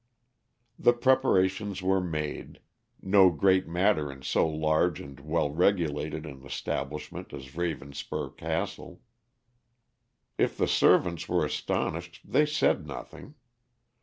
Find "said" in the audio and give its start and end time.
12.47-12.87